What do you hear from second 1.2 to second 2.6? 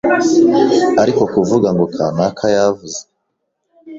kuvuga ngo kanaka